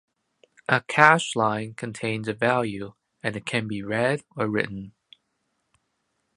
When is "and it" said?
3.21-3.45